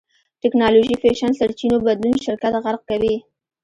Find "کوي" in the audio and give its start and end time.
2.89-3.15